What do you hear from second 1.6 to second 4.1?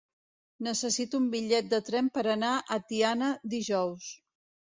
de tren per anar a Tiana dijous.